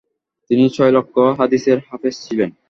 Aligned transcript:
তিনি 0.49 0.63
ছয় 0.69 0.91
লক্ষ 0.91 1.15
হাদীছের 1.37 1.77
হাফেয 1.89 2.13
ছিলেন। 2.23 2.49